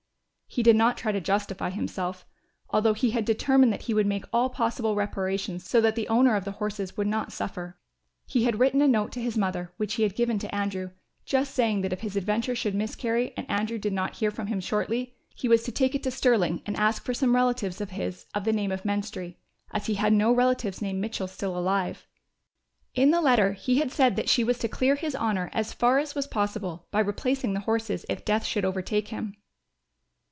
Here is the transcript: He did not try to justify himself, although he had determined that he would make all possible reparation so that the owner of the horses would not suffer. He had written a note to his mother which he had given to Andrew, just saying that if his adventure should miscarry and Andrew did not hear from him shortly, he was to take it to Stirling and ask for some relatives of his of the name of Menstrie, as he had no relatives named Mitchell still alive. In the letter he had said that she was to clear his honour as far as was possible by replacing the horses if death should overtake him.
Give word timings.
He 0.53 0.63
did 0.63 0.75
not 0.75 0.97
try 0.97 1.13
to 1.13 1.21
justify 1.21 1.69
himself, 1.69 2.25
although 2.71 2.91
he 2.91 3.11
had 3.11 3.23
determined 3.23 3.71
that 3.71 3.83
he 3.83 3.93
would 3.93 4.05
make 4.05 4.25
all 4.33 4.49
possible 4.49 4.95
reparation 4.95 5.59
so 5.59 5.79
that 5.79 5.95
the 5.95 6.09
owner 6.09 6.35
of 6.35 6.43
the 6.43 6.51
horses 6.59 6.97
would 6.97 7.07
not 7.07 7.31
suffer. 7.31 7.77
He 8.25 8.43
had 8.43 8.59
written 8.59 8.81
a 8.81 8.87
note 8.89 9.13
to 9.13 9.21
his 9.21 9.37
mother 9.37 9.71
which 9.77 9.93
he 9.93 10.03
had 10.03 10.13
given 10.13 10.37
to 10.39 10.53
Andrew, 10.53 10.91
just 11.23 11.55
saying 11.55 11.83
that 11.83 11.93
if 11.93 12.01
his 12.01 12.17
adventure 12.17 12.53
should 12.53 12.75
miscarry 12.75 13.33
and 13.37 13.49
Andrew 13.49 13.77
did 13.77 13.93
not 13.93 14.17
hear 14.17 14.29
from 14.29 14.47
him 14.47 14.59
shortly, 14.59 15.15
he 15.33 15.47
was 15.47 15.63
to 15.63 15.71
take 15.71 15.95
it 15.95 16.03
to 16.03 16.11
Stirling 16.11 16.61
and 16.65 16.75
ask 16.75 17.05
for 17.05 17.13
some 17.13 17.33
relatives 17.33 17.79
of 17.79 17.91
his 17.91 18.25
of 18.35 18.43
the 18.43 18.51
name 18.51 18.73
of 18.73 18.83
Menstrie, 18.83 19.37
as 19.71 19.85
he 19.85 19.93
had 19.93 20.11
no 20.11 20.33
relatives 20.33 20.81
named 20.81 20.99
Mitchell 20.99 21.27
still 21.29 21.57
alive. 21.57 22.07
In 22.93 23.11
the 23.11 23.21
letter 23.21 23.53
he 23.53 23.77
had 23.77 23.89
said 23.93 24.17
that 24.17 24.27
she 24.27 24.43
was 24.43 24.57
to 24.57 24.67
clear 24.67 24.95
his 24.95 25.15
honour 25.15 25.49
as 25.53 25.71
far 25.71 25.97
as 25.97 26.13
was 26.13 26.27
possible 26.27 26.87
by 26.91 26.99
replacing 26.99 27.53
the 27.53 27.61
horses 27.61 28.05
if 28.09 28.25
death 28.25 28.43
should 28.43 28.65
overtake 28.65 29.07
him. 29.07 29.37